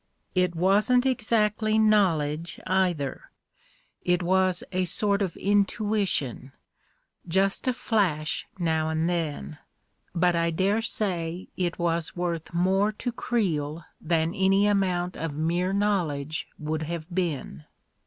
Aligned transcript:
It 0.33 0.55
wasn't 0.55 1.05
exactly 1.05 1.77
knowledge, 1.77 2.59
either— 2.65 3.29
it 4.01 4.23
was 4.23 4.63
84 4.71 4.71
A 4.71 4.71
KING 4.71 4.71
IN 4.71 4.81
BABYLON 4.81 4.81
a 4.81 4.85
sort 4.97 5.21
of 5.21 5.37
intuition— 5.37 6.51
just 7.37 7.67
a 7.67 7.73
flash 7.73 8.47
now 8.57 8.89
and 8.89 9.07
then; 9.07 9.59
but 10.15 10.35
I 10.35 10.49
dare 10.49 10.81
say 10.81 11.49
it 11.55 11.77
was 11.77 12.15
worth 12.15 12.51
more 12.51 12.91
to 12.93 13.11
Creel 13.11 13.83
than 14.01 14.33
any 14.33 14.65
amount 14.65 15.17
of 15.17 15.35
mere 15.35 15.71
knowledge 15.71 16.47
would 16.57 16.81
have 16.81 17.05
been. 17.13 17.65